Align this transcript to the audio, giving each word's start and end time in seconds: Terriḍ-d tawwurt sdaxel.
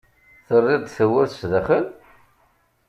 Terriḍ-d 0.47 0.89
tawwurt 0.95 1.33
sdaxel. 1.39 1.85